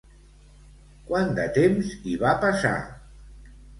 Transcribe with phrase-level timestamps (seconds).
[1.11, 2.77] Quant de temps hi va passar?